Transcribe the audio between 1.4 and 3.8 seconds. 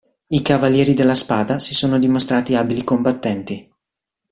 si sono dimostrati abili combattenti.